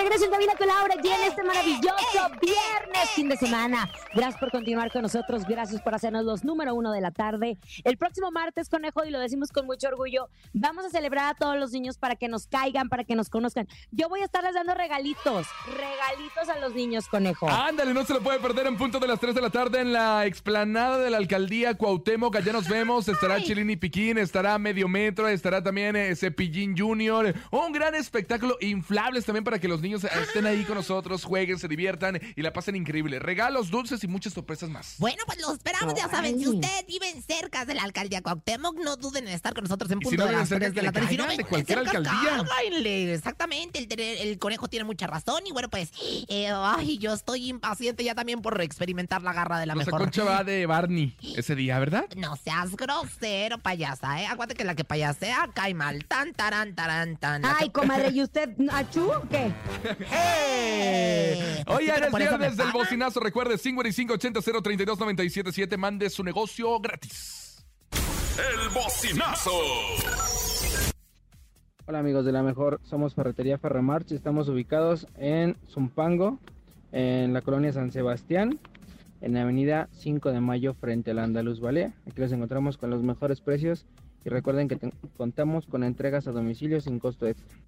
[0.00, 3.90] regreso en cabina con Laura y en este maravilloso viernes, fin de semana.
[4.14, 7.58] Gracias por continuar con nosotros, gracias por hacernos los número uno de la tarde.
[7.84, 11.58] El próximo martes, conejo, y lo decimos con mucho orgullo, vamos a celebrar a todos
[11.58, 13.68] los niños para que nos caigan, para que nos conozcan.
[13.90, 17.48] Yo voy a estarles dando regalitos, regalitos a los niños, conejo.
[17.50, 19.92] Ándale, no se lo puede perder en punto de las 3 de la tarde en
[19.92, 22.36] la explanada de la alcaldía Cuauhtémoc.
[22.36, 23.06] Allá nos vemos.
[23.08, 27.34] Estará Chilini Piquín, estará Medio Metro, estará también eh, Cepillín Junior.
[27.50, 31.68] Un gran espectáculo, inflables también para que los niños estén ahí con nosotros, jueguen, se
[31.68, 33.18] diviertan y la pasen increíble.
[33.18, 34.96] Regalos, dulces y muchas sorpresas más.
[34.98, 36.38] Bueno, pues los esperamos, ya saben.
[36.38, 39.98] Si ustedes viven cerca de la alcaldía Cuauhtémoc, no duden en estar con nosotros en
[39.98, 41.08] Y si punto no de viven las cerca, 3 de la tarde.
[41.08, 43.14] Si no de cualquier cerca, alcaldía.
[43.14, 43.86] Exactamente,
[44.22, 45.42] el, conejo tiene mucha razón.
[45.46, 45.90] Y bueno, pues,
[46.28, 50.00] eh, ay, yo estoy impaciente ya también por experimentar la garra de la Rosa mejor.
[50.00, 52.06] Concha va de Barney ese día, ¿verdad?
[52.16, 54.26] No seas grosero, payasa, ¿eh?
[54.26, 56.04] Acuérdate que la que payasea cae mal.
[56.06, 57.44] Tan, tarán, tarán, tan.
[57.44, 59.52] Ay, comadre, ¿y usted, achú o qué?
[60.12, 61.64] ¡Eh!
[61.66, 63.20] Hoy ¿Sí, pero es viernes del bocinazo.
[63.20, 67.64] Recuerde 5580 Mande su negocio gratis.
[67.92, 69.50] El bocinazo.
[71.86, 76.38] Hola amigos de la mejor, somos Ferretería Ferromarch, estamos ubicados en Zumpango,
[76.92, 78.60] en la colonia San Sebastián,
[79.20, 81.92] en la avenida 5 de Mayo frente a la Andaluz Balea.
[82.06, 83.86] Aquí los encontramos con los mejores precios
[84.24, 84.78] y recuerden que
[85.16, 87.58] contamos con entregas a domicilio sin costo extra.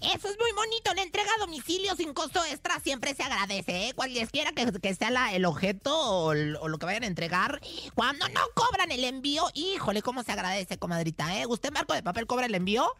[0.00, 3.94] Eso es muy bonito, la entrega a domicilio sin costo extra siempre se agradece, ¿eh?
[3.94, 6.34] Cualquiera que, sea el objeto o, o
[6.68, 7.60] lo que vayan a entregar,
[7.94, 11.46] cuando no cobran el envío, híjole, cómo se agradece, comadrita, ¿eh?
[11.46, 12.94] ¿Usted, Marco de Papel, cobra el envío?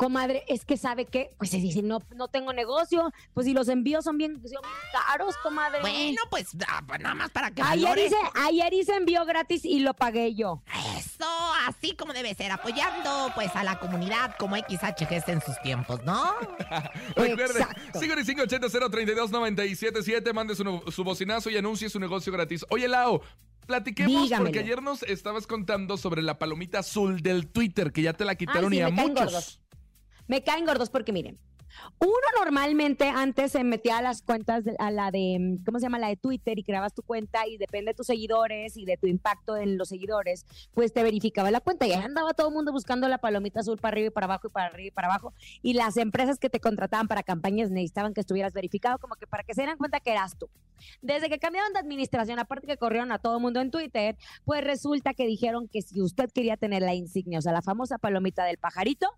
[0.00, 3.68] Comadre, es que sabe que, pues si si no, no tengo negocio, pues si los
[3.68, 5.82] envíos son bien, son bien caros, comadre.
[5.82, 8.06] Bueno, pues, ah, pues nada más para que Ayer valore.
[8.06, 10.62] hice, ayer hice envío gratis y lo pagué yo.
[10.96, 11.28] Eso,
[11.66, 16.32] así como debe ser, apoyando pues a la comunidad como XHGS en sus tiempos, ¿no?
[17.16, 22.64] Recuerde, 5580-032-977, mande su, su bocinazo y anuncie su negocio gratis.
[22.70, 23.20] Oye, Lau,
[23.66, 24.46] platiquemos Dígamelo.
[24.46, 28.34] porque ayer nos estabas contando sobre la palomita azul del Twitter, que ya te la
[28.34, 29.14] quitaron sí, y a muchos.
[29.14, 29.60] gordos.
[30.30, 31.40] Me caen gordos porque miren,
[31.98, 35.98] uno normalmente antes se metía a las cuentas, de- a la de, ¿cómo se llama?
[35.98, 39.08] La de Twitter y creabas tu cuenta y depende de tus seguidores y de tu
[39.08, 42.70] impacto en los seguidores, pues te verificaba la cuenta y ahí andaba todo el mundo
[42.70, 45.34] buscando la palomita azul para arriba y para abajo y para arriba y para abajo
[45.62, 49.42] y las empresas que te contrataban para campañas necesitaban que estuvieras verificado como que para
[49.42, 50.48] que se dieran cuenta que eras tú.
[51.02, 54.62] Desde que cambiaron de administración, aparte que corrieron a todo el mundo en Twitter, pues
[54.62, 58.44] resulta que dijeron que si usted quería tener la insignia, o sea, la famosa palomita
[58.44, 59.08] del pajarito,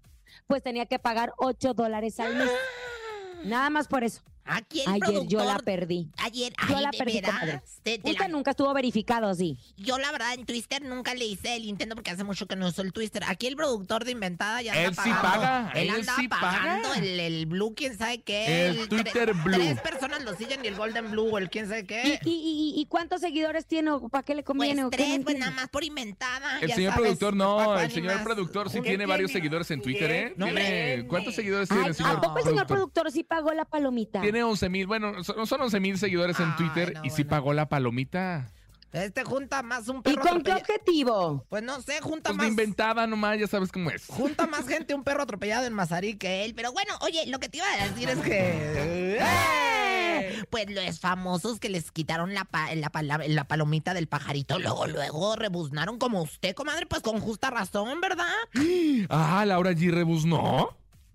[0.46, 2.50] pues tenía que pagar 8 dólares al mes.
[3.44, 4.22] Nada más por eso.
[4.44, 6.08] Aquí el Ayer yo la productor- perdí.
[6.18, 9.56] Ayer, Yo ay, la perdí, Usted la- nunca estuvo verificado, sí.
[9.76, 12.66] Yo la verdad en Twitter nunca le hice el intento porque hace mucho que no
[12.66, 13.22] uso el Twitter.
[13.28, 15.22] Aquí el productor de Inventada ya anda Él sí pagando.
[15.22, 17.00] paga, Él él anda sí pagando paga.
[17.00, 18.66] el, el Blue, quién sabe qué.
[18.66, 19.54] El Twitter tre- Blue.
[19.54, 22.20] Tres personas lo siguen y el Golden Blue o el quién sabe ¿Y, qué.
[22.24, 24.84] y, y- y cuántos seguidores tiene o para qué le Pues conviene?
[24.84, 24.96] o qué?
[24.98, 26.58] No tres, pues nada más por Inventada.
[26.60, 29.82] El ya señor sabes, productor no, el señor productor sí ¿Qué tiene varios seguidores en
[29.82, 31.04] Twitter, ¿eh?
[31.08, 32.76] ¿Cuántos seguidores tiene el señor ¿A poco el señor productor?
[33.02, 34.20] productor sí pagó la palomita?
[34.32, 37.16] Tiene 11 mil, bueno, son, son 11 mil seguidores en Ay, Twitter no, y sí
[37.24, 37.30] bueno.
[37.30, 38.50] pagó la palomita.
[38.92, 41.46] Este junta más un ¿Y perro con qué objetivo?
[41.48, 42.46] Pues no sé, junta Pues más.
[42.48, 44.04] inventada nomás, ya sabes cómo es.
[44.06, 46.54] Junta más gente un perro atropellado en Mazarí que él.
[46.54, 49.18] Pero bueno, oye, lo que te iba a decir es que.
[49.20, 50.42] ¡Eh!
[50.50, 52.90] Pues los famosos que les quitaron la, pa- la,
[53.26, 58.26] la palomita del pajarito, luego, luego rebuznaron como usted, comadre, pues con justa razón, ¿verdad?
[59.08, 59.90] Ah, Laura G.
[59.90, 60.24] Rebus,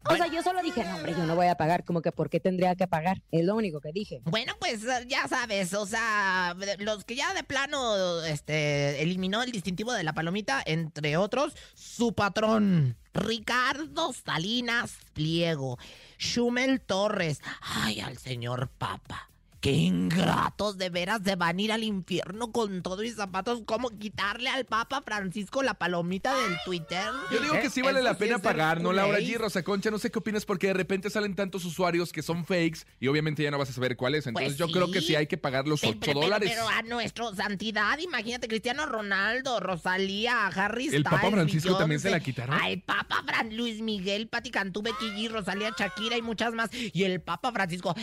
[0.10, 1.84] O sea, yo solo dije, no, hombre, yo no voy a pagar.
[1.84, 3.22] Como que, ¿por qué tendría que pagar?
[3.32, 4.22] Es lo único que dije.
[4.26, 9.94] Bueno, pues ya sabes, o sea, los que ya de plano este, eliminó el distintivo
[9.94, 15.78] de la palomita, entre otros, su patrón, Ricardo Salinas Pliego,
[16.20, 19.30] Schumel Torres, ay, al señor Papa.
[19.60, 23.62] Qué ingratos, de veras, de van a ir al infierno con todo y zapatos.
[23.66, 27.04] ¿Cómo quitarle al Papa Francisco la palomita del Twitter?
[27.32, 29.18] Yo digo que sí vale la pena pagar, ¿no, Laura.
[29.20, 29.36] G.
[29.38, 29.90] Rosa Concha?
[29.90, 33.42] No sé qué opinas porque de repente salen tantos usuarios que son fakes y obviamente
[33.42, 34.28] ya no vas a saber cuáles.
[34.28, 35.16] Entonces Pues yo creo que sí.
[35.16, 36.52] hay que pagar los Pero, 8 pero- dólares.
[36.54, 42.12] pero a nuestro santidad, imagínate, Cristiano Ronaldo, Rosalía, Harry ¿El Papa Styles, Francisco también se
[42.12, 42.56] la quitaron?
[42.62, 46.70] Al Papa Fran, Luis Miguel, Pati Cantú, Becky G, Rosalía, Shakira y muchas más.
[46.72, 47.96] Y el Papa Francisco,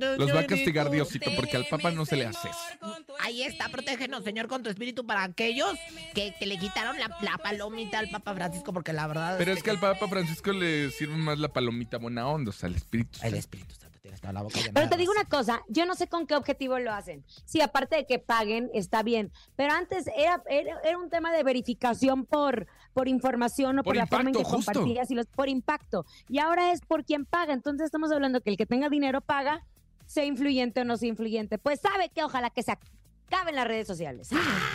[0.00, 2.96] Los va a castigar Diosito porque al Papa no se le hace eso.
[3.20, 5.74] Ahí está, protégenos, Señor, con tu espíritu para aquellos
[6.14, 9.62] que, que le quitaron la, la palomita al Papa Francisco, porque la verdad Pero es
[9.62, 13.18] que al Papa Francisco le sirve más la palomita buena onda, o sea, el espíritu.
[13.22, 16.06] El Espíritu Santo tiene hasta la boca Pero te digo una cosa, yo no sé
[16.06, 17.24] con qué objetivo lo hacen.
[17.44, 19.30] Sí, aparte de que paguen, está bien.
[19.56, 23.96] Pero antes era, era, era un tema de verificación por, por información o por, Por
[23.96, 24.72] la forma en que justo.
[24.72, 26.06] compartías y los, por impacto.
[26.28, 27.52] Y ahora es por quien paga.
[27.52, 29.64] Entonces estamos hablando que el que tenga dinero paga,
[30.10, 31.58] sea influyente o no sea influyente.
[31.58, 34.28] Pues sabe que ojalá que se acaben las redes sociales.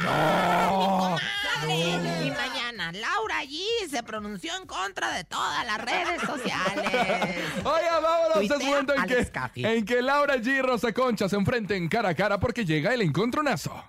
[0.05, 1.19] Comadre.
[2.25, 6.89] Y mañana Laura G se pronunció en contra de todas las redes sociales.
[7.65, 9.65] Oiga, vámonos, es momento en que, Caffi.
[9.65, 13.01] en que Laura G y Rosa Concha se enfrenten cara a cara porque llega el
[13.01, 13.83] encontronazo.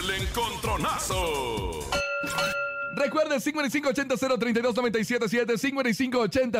[0.00, 1.90] El encontronazo.
[2.96, 5.58] Recuerden 5580-032-977,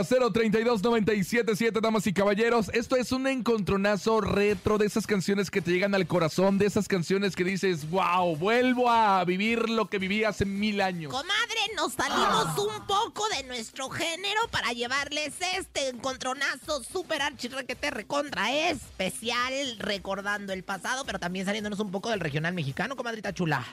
[0.03, 2.70] 5580-032-977, damas y caballeros.
[2.73, 6.88] Esto es un encontronazo retro de esas canciones que te llegan al corazón, de esas
[6.88, 11.12] canciones que dices, wow, vuelvo a vivir lo que viví hace mil años.
[11.12, 18.53] Comadre, nos salimos un poco de nuestro género para llevarles este encontronazo super archirrequete recontra
[18.70, 23.64] especial, recordando el pasado, pero también saliéndonos un poco del regional mexicano, comadrita chula.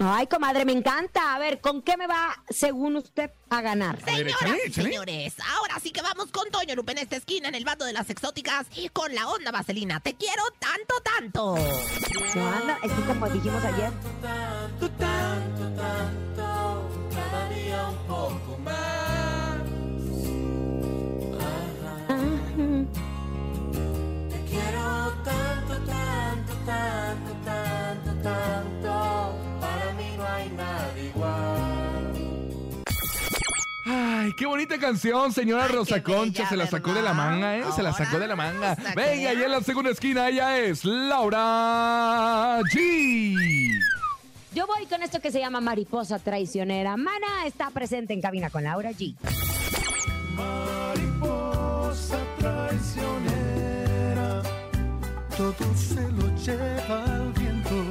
[0.00, 1.34] Ay, comadre, me encanta.
[1.34, 3.98] A ver, ¿con qué me va, según usted, a ganar?
[4.02, 4.88] A ver, Señoras échale, y échale.
[4.88, 7.92] señores, ahora sí que vamos con Toño Lupe en esta esquina, en el bando de
[7.92, 9.98] las exóticas, y con la onda vaselina.
[10.00, 11.56] Te quiero tanto, tanto.
[12.36, 13.92] No anda, es que como dijimos ayer.
[24.48, 28.77] Quiero tanto, tanto, tanto, tanto, tanto.
[33.90, 36.42] Ay, qué bonita canción, señora Ay, Rosa Concha.
[36.42, 37.64] bella, Se la sacó de la manga, ¿eh?
[37.74, 38.76] Se la sacó de la manga.
[38.94, 43.34] Venga, y en la segunda esquina ella es Laura G.
[44.54, 46.96] Yo voy con esto que se llama Mariposa Traicionera.
[46.96, 49.14] Mana está presente en cabina con Laura G.
[50.34, 54.42] Mariposa traicionera,
[55.36, 57.84] todo se lo lleva el viento.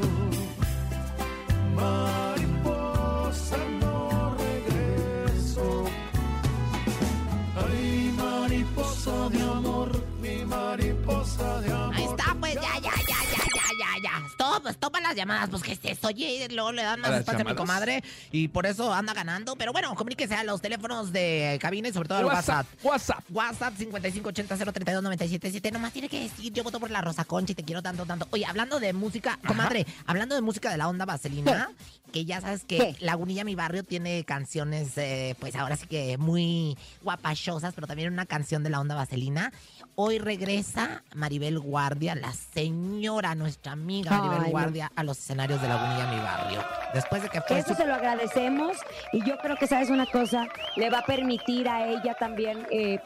[11.93, 14.27] Ahí está, pues ya, ya, ya, ya, ya, ya, ya.
[14.31, 16.07] Stop, stop a las llamadas, pues que es esto?
[16.07, 19.55] Oye, luego le dan más espacio a mi comadre y por eso anda ganando.
[19.55, 22.65] Pero bueno, comuníquese a los teléfonos de cabina y sobre todo al WhatsApp.
[22.83, 23.23] WhatsApp.
[23.29, 25.71] WhatsApp 5580032977.
[25.71, 28.27] Nomás tiene que decir, yo voto por la Rosa Concha y te quiero tanto, tanto.
[28.31, 31.69] Oye, hablando de música, comadre, hablando de música de la onda vaselina,
[32.11, 32.95] que ya sabes que ¿Qué?
[32.99, 38.25] Lagunilla Mi Barrio tiene canciones, eh, pues ahora sí que muy guapachosas, pero también una
[38.25, 39.51] canción de la onda vaselina.
[39.99, 44.51] Hoy regresa Maribel Guardia, la señora, nuestra amiga Maribel Ay.
[44.51, 46.63] Guardia, a los escenarios de Lagunilla, mi barrio.
[46.93, 48.77] Después de que fue Eso su se lo agradecemos
[49.11, 50.45] y yo creo que, ¿sabes una cosa?
[50.75, 52.67] Le va a permitir a ella también.
[52.69, 52.99] eh,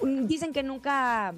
[0.00, 1.34] un- dicen que nunca.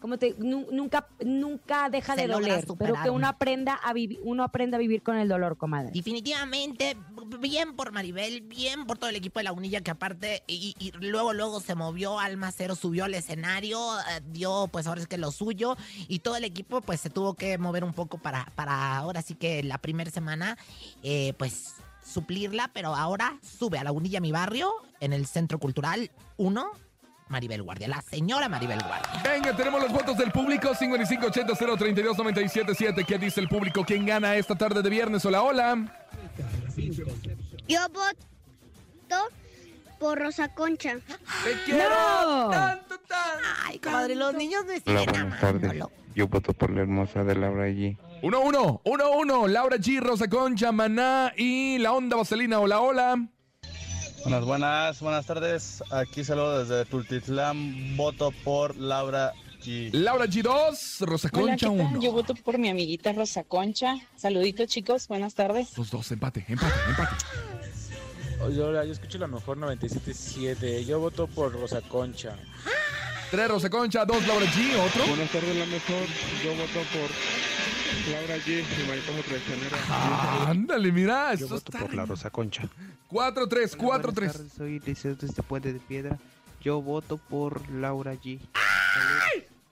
[0.00, 4.20] Como te, nu- nunca, nunca deja Se de doler, pero que uno aprenda a vivir,
[4.22, 5.90] uno aprenda a vivir con el dolor, comadre.
[5.92, 6.96] Definitivamente,
[7.40, 11.32] bien por Maribel, bien por todo el equipo de Lagunilla que aparte, y, y luego,
[11.32, 15.32] luego se movió, Alma Cero subió al escenario, eh, dio pues ahora es que lo
[15.32, 15.76] suyo,
[16.08, 19.34] y todo el equipo pues se tuvo que mover un poco para, para ahora sí
[19.34, 20.56] que la primera semana,
[21.02, 26.70] eh, pues suplirla, pero ahora sube a Lagunilla, mi barrio, en el Centro Cultural 1,
[27.28, 29.22] Maribel Guardia, la señora Maribel Guardia.
[29.22, 33.04] Venga, tenemos los votos del público 5580-032-977.
[33.06, 33.84] ¿Qué dice el público?
[33.84, 35.24] ¿Quién gana esta tarde de viernes?
[35.24, 35.76] Hola, hola.
[37.68, 39.28] Yo voto
[39.98, 40.98] por Rosa Concha.
[41.44, 42.50] Te quiero ¡No!
[42.50, 43.48] tanto, tanto.
[43.64, 45.82] Ay, comadre, los niños me Hola, siguen buenas tardes.
[46.14, 47.96] Yo voto por la hermosa de Laura G.
[48.22, 49.48] 1-1, 1-1.
[49.48, 52.58] Laura G, Rosa Concha, Maná y la onda vaselina.
[52.58, 53.28] Hola, hola.
[54.22, 55.82] Buenas, buenas, buenas tardes.
[55.90, 57.96] Aquí saludo desde Tultitlán.
[57.96, 59.90] Voto por Laura G.
[59.92, 61.00] Laura G, 2.
[61.00, 61.86] Rosa Concha, ¿qué tal?
[61.94, 62.00] 1.
[62.02, 63.94] Yo voto por mi amiguita Rosa Concha.
[64.16, 65.08] Saluditos, chicos.
[65.08, 65.76] Buenas tardes.
[65.78, 67.16] Los dos, empate, empate, empate.
[68.44, 70.84] Oye, hola, yo escucho la mejor 97.7.
[70.84, 72.36] Yo voto por Rosa Concha.
[73.30, 75.06] 3, Rosa Concha, 2, Laura G, otro.
[75.06, 76.06] Buenas tardes, la mejor.
[76.44, 77.10] Yo voto por
[78.10, 78.64] Laura G.
[78.78, 79.76] Mi marido como traicionera.
[80.48, 82.62] Ándale, mira, Yo eso voto está por la Rosa Concha.
[83.10, 83.76] 4-3, 4-3.
[83.78, 86.18] Buenas tardes, soy Liceo desde Puente de Piedra.
[86.60, 88.38] Yo voto por Laura G.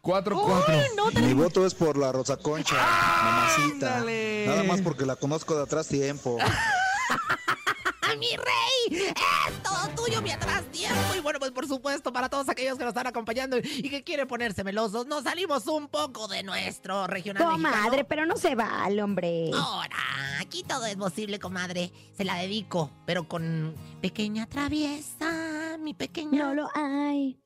[0.03, 1.21] 4-4.
[1.21, 3.97] Mi voto es por la Rosa Concha, mamacita.
[3.97, 4.45] Ándale.
[4.47, 6.39] Nada más porque la conozco de atrás tiempo.
[8.03, 9.13] ¡Ay, mi rey!
[9.49, 11.15] ¡Es todo tuyo mientras tiempo!
[11.17, 14.27] Y bueno, pues por supuesto, para todos aquellos que nos están acompañando y que quieren
[14.27, 18.07] ponerse melosos, nos salimos un poco de nuestro regional Comadre, mexicano.
[18.09, 19.51] pero no se vale, hombre.
[19.55, 19.97] Ahora,
[20.41, 21.93] aquí todo es posible, comadre.
[22.17, 26.39] Se la dedico, pero con pequeña traviesa, mi pequeña...
[26.45, 27.41] No lo hay.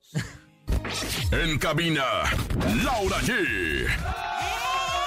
[1.31, 2.03] En cabina,
[2.83, 3.87] Laura G.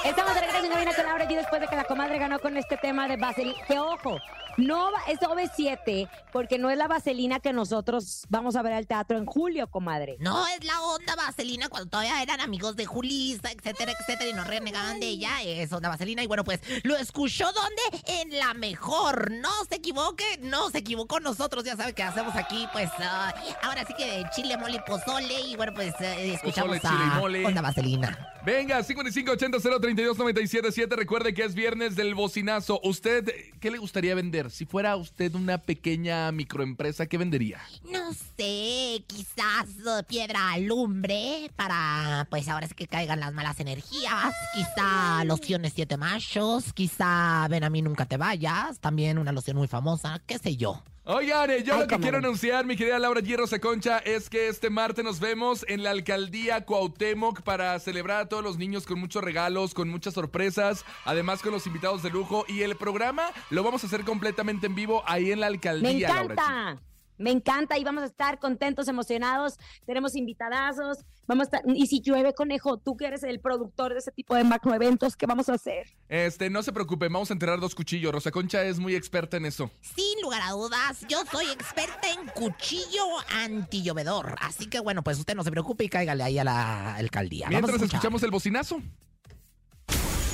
[0.04, 2.57] Estamos de regreso en cabina con Laura G después de que la comadre ganó con
[2.57, 3.59] este tema de vaselina.
[3.66, 4.18] Que ojo,
[4.56, 9.18] no es OV7 porque no es la vaselina que nosotros vamos a ver al teatro
[9.18, 10.16] en julio, comadre.
[10.20, 14.46] No, es la onda vaselina cuando todavía eran amigos de Julisa, etcétera, etcétera, y nos
[14.46, 15.42] renegaban de ella.
[15.42, 16.22] Es onda vaselina.
[16.22, 17.82] Y bueno, pues lo escuchó ¿dónde?
[18.06, 19.30] En la mejor.
[19.32, 21.64] No se equivoque, no se equivocó nosotros.
[21.64, 25.40] Ya sabe que hacemos aquí, pues, ah, ahora sí que de chile, mole y pozole.
[25.42, 27.44] Y bueno, pues eh, escuchamos Pozole, chile y a mole.
[27.46, 28.30] onda vaselina.
[28.44, 30.96] Venga, 5580-032-977.
[30.96, 32.80] Recuerde que es viernes del bocinazo.
[32.82, 34.43] ¿Usted qué le gustaría vender?
[34.50, 37.61] Si fuera usted una pequeña microempresa, ¿qué vendería?
[37.90, 44.35] No sé, quizás eh, piedra alumbre para, pues ahora sí que caigan las malas energías.
[44.54, 46.72] Quizá lociones siete machos.
[46.72, 48.78] Quizá ven a mí nunca te vayas.
[48.80, 50.83] También una loción muy famosa, qué sé yo.
[51.06, 53.20] Oigan, eh, yo Ay, lo que quiero anunciar, mi querida Laura.
[53.36, 58.28] Rosa Concha, es que este martes nos vemos en la alcaldía Cuauhtémoc para celebrar a
[58.28, 62.46] todos los niños con muchos regalos, con muchas sorpresas, además con los invitados de lujo.
[62.48, 66.08] Y el programa lo vamos a hacer completamente en vivo ahí en la Me alcaldía,
[66.08, 66.40] Laura G.
[66.40, 66.93] encanta.
[67.18, 69.55] Me encanta y vamos a estar contentos, emocionados.
[69.87, 70.98] Tenemos invitadazos.
[71.27, 74.35] Vamos a estar, y si llueve, conejo, tú que eres el productor de ese tipo
[74.35, 75.94] de macroeventos, ¿qué vamos a hacer?
[76.09, 78.12] Este, no se preocupen, vamos a enterrar dos cuchillos.
[78.12, 79.70] Rosa Concha es muy experta en eso.
[79.81, 83.05] Sin lugar a dudas, yo soy experta en cuchillo
[83.42, 84.35] antillovedor.
[84.40, 87.46] Así que bueno, pues usted no se preocupe y cáigale ahí a la alcaldía.
[87.46, 88.83] Vamos a Mientras escuchamos el bocinazo.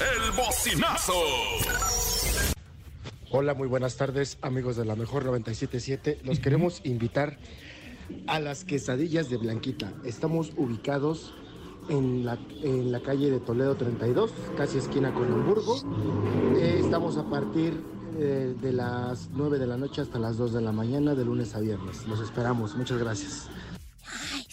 [0.01, 1.15] El bocinazo.
[3.33, 6.19] Hola, muy buenas tardes, amigos de la Mejor 977.
[6.25, 7.39] Los queremos invitar
[8.27, 9.93] a las quesadillas de Blanquita.
[10.05, 11.33] Estamos ubicados
[11.89, 12.37] en la,
[13.05, 15.77] calle de Toledo 32, casi esquina con Hamburgo.
[16.57, 17.81] Eh, estamos a partir
[18.19, 21.55] eh, de las 9 de la noche hasta las 2 de la mañana, de lunes
[21.55, 22.09] a viernes.
[22.09, 22.75] Los esperamos.
[22.75, 23.49] Muchas gracias.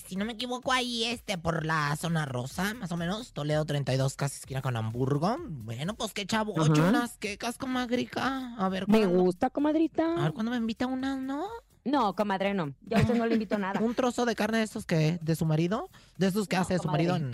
[0.07, 3.33] Si no me equivoco, ahí este, por la zona rosa, más o menos.
[3.33, 5.35] Toledo 32, casi esquina con Hamburgo.
[5.47, 6.53] Bueno, pues qué chavo.
[6.53, 8.55] Unas quecas con magrica.
[8.57, 9.21] A ver, Me ¿cuándo?
[9.23, 10.15] gusta, comadrita.
[10.15, 11.45] A ver, ¿cuándo me invita unas, no?
[11.88, 12.73] No, comadre, no.
[12.85, 13.79] Yo a usted no le invito a nada.
[13.81, 15.89] ¿Un trozo de carne de esos que, de su marido?
[16.17, 17.07] ¿De esos que hace su comadre.
[17.07, 17.31] marido?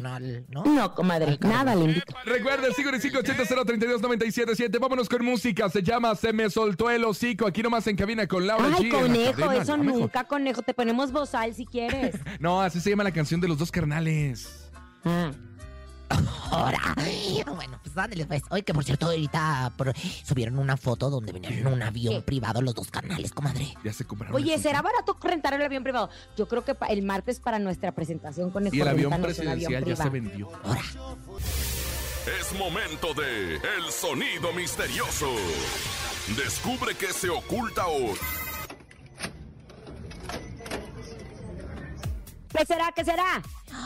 [0.51, 0.74] No, ¿no?
[0.76, 2.14] No, comadre, nada le invito.
[2.24, 5.70] Recuerda, el 5580 Vámonos con música.
[5.70, 7.47] Se llama Se me soltó el hocico.
[7.47, 8.76] Aquí nomás en cabina con Laura G.
[8.78, 10.01] Ay, la conejo, eso Mejor.
[10.01, 10.62] nunca, conejo.
[10.62, 12.16] Te ponemos bozal si quieres.
[12.39, 14.70] No, así se llama la canción de los dos carnales.
[16.51, 16.80] Ahora.
[17.55, 18.43] Bueno, pues ándale, pues.
[18.49, 19.93] Oye, que por cierto, ahorita por-
[20.24, 23.74] subieron una foto donde venían en un avión privado los dos canales, comadre.
[23.84, 24.36] Ya se compraron.
[24.36, 26.09] Oye, ¿será barato rentar el avión privado?
[26.38, 29.95] Yo creo que pa- el martes para nuestra presentación con Y el avión presidencial ya
[29.95, 30.49] se vendió.
[32.39, 35.30] Es momento de El Sonido Misterioso.
[36.38, 38.16] Descubre qué se oculta hoy.
[42.64, 42.93] ¿Qué será?
[42.95, 43.41] ¿Qué será?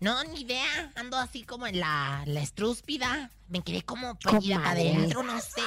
[0.00, 0.92] No, ni idea.
[0.96, 3.30] Ando así como en la, la estrúspida.
[3.48, 4.90] Me quedé como Comadre.
[4.90, 5.62] adentro, no sé.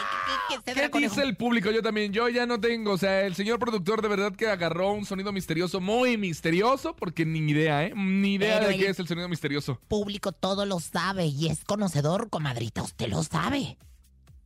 [0.49, 1.71] ¿Qué, qué, qué, dice el público?
[1.71, 2.91] Yo también, yo ya no tengo.
[2.91, 7.25] O sea, el señor productor de verdad que agarró un sonido misterioso, muy misterioso, porque
[7.25, 7.93] ni idea, ¿eh?
[7.95, 9.79] Ni idea Pero de qué es el sonido misterioso.
[9.87, 12.83] público todo lo sabe y es conocedor, comadrita.
[12.83, 13.77] Usted lo sabe.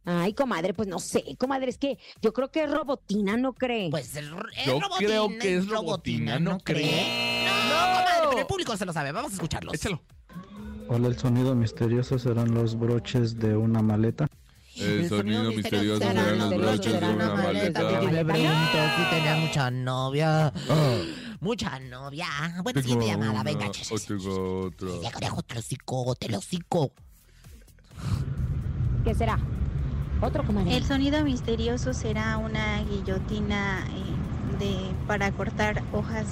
[0.04, 3.90] Ay, comadre, pues no sé, comadre, es que yo creo que es robotina, ¿no cree?
[3.92, 4.26] Pues es
[4.66, 7.46] Yo creo que es robotina, ¿no cree?
[7.70, 9.12] No, comadre, pero el público se lo sabe.
[9.12, 9.74] Vamos a escucharlos.
[9.76, 10.02] Échalo.
[10.88, 14.28] Hola, el sonido misterioso serán los broches de una maleta.
[14.76, 18.00] El sonido misterioso será serán los broches de una maleta.
[18.00, 20.52] Vive Brento, sí tenía mucha novia.
[21.40, 22.28] Mucha novia.
[22.64, 23.68] Bueno, siguiente llamada, venga.
[23.68, 25.12] ch- ch- ch- tengo otra.
[25.12, 26.92] Conejo, te lo hocico, te lo hocico.
[29.04, 29.40] ¿Qué será?
[30.22, 30.76] Otro comadre.
[30.78, 36.28] El sonido misterioso será una guillotina eh, de para cortar hojas.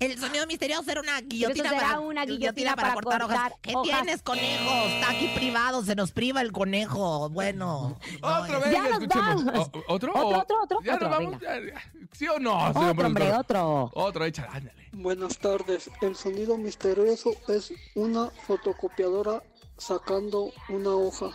[0.00, 3.38] El sonido misterioso era una guillotina, será para, una guillotina para cortar, hojas.
[3.40, 4.02] cortar ¿Qué hojas.
[4.02, 4.70] tienes, conejo?
[4.86, 7.28] Está aquí privado, se nos priva el conejo.
[7.30, 7.98] Bueno.
[8.22, 9.44] Otro, no, venga, Ya nos escuchemos.
[9.44, 9.70] vamos.
[9.72, 10.12] O- ¿Otro?
[10.14, 11.40] Otro, otro, otro, Ya otro, nos vamos.
[11.40, 11.58] venga.
[11.60, 12.08] ya, ya.
[12.12, 12.56] ¿Sí o no?
[12.68, 13.40] Otro, señor hombre, productor?
[13.40, 13.90] otro.
[13.94, 14.88] Otro, échale, ándale.
[14.92, 15.90] Buenas tardes.
[16.00, 19.42] El sonido misterioso es una fotocopiadora
[19.78, 21.30] sacando una hoja.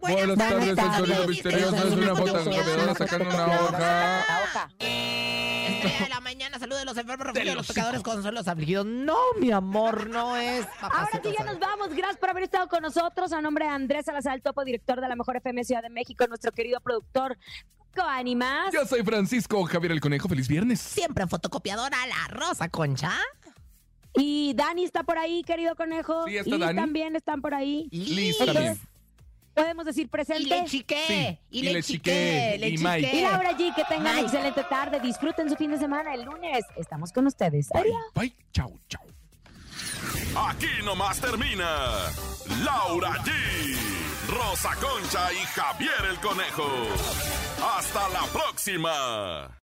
[0.00, 4.68] Buenas tardes, el sonido misterioso es una fotocopiadora sacando una hoja.
[4.78, 8.48] Estrella de la mañana, saludos de los enfermos, refugio de los pecadores, consuelo de los
[8.48, 8.86] afligidos.
[8.86, 10.66] No, mi amor, no es.
[10.80, 11.90] Ahora sí ya nos vamos.
[11.90, 13.32] Gracias por haber estado con nosotros.
[13.32, 16.26] A nombre de Andrés Salazar, el topo director de la Mejor FM Ciudad de México,
[16.26, 17.38] nuestro querido productor
[17.94, 18.72] Coanimas.
[18.72, 20.28] Yo soy Francisco Javier el Conejo.
[20.28, 20.80] Feliz viernes.
[20.80, 23.12] Siempre en fotocopiadora, la Rosa Concha.
[24.14, 26.26] Y Dani está por ahí, querido conejo.
[26.26, 26.76] Sí, está y Dani.
[26.76, 27.88] también están por ahí.
[27.92, 28.89] Liz Entonces, también.
[29.60, 30.42] Podemos decir presente.
[30.42, 31.04] Y le chiqué.
[31.06, 32.56] Sí, Y, y le le chiqué.
[32.58, 33.16] Le y chiqué.
[33.16, 34.26] Y Laura G, que tengan Mike.
[34.26, 35.00] excelente tarde.
[35.00, 36.14] Disfruten su fin de semana.
[36.14, 37.68] El lunes estamos con ustedes.
[37.74, 37.96] Adiós.
[38.14, 39.02] Bye, chau, chau.
[40.48, 41.66] Aquí nomás termina
[42.64, 43.30] Laura G,
[44.28, 46.68] Rosa Concha y Javier el Conejo.
[47.76, 49.60] Hasta la próxima.